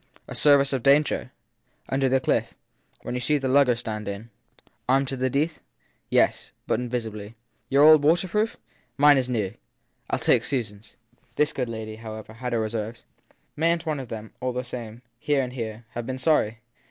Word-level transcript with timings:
A 0.27 0.33
service 0.33 0.73
of 0.73 0.81
danger? 0.81 1.31
Under 1.87 2.09
the 2.09 2.19
cliff 2.19 2.55
when 3.03 3.13
you 3.13 3.21
see 3.21 3.37
the 3.37 3.47
lugger 3.47 3.75
stand 3.75 4.07
in! 4.07 4.31
Armed 4.89 5.07
to 5.09 5.15
the 5.15 5.29
teeth? 5.29 5.57
t 5.57 5.61
Yes 6.09 6.51
but 6.65 6.79
invisibly. 6.79 7.35
Your 7.69 7.83
old 7.83 8.03
waterproof! 8.03 8.57
Mine 8.97 9.19
is 9.19 9.29
new. 9.29 9.53
I 10.09 10.15
ll 10.15 10.19
take 10.19 10.43
Susan 10.43 10.79
s! 10.79 10.95
This 11.35 11.53
good 11.53 11.69
lady, 11.69 11.97
however, 11.97 12.33
had 12.33 12.53
her 12.53 12.59
reserves. 12.59 13.03
Mayn 13.55 13.77
t 13.77 13.83
one 13.83 13.99
of 13.99 14.07
them, 14.07 14.33
all 14.39 14.53
the 14.53 14.63
same 14.63 15.03
here 15.19 15.43
and 15.43 15.53
there 15.55 15.85
have 15.91 16.07
been 16.07 16.17
sorry 16.17 16.61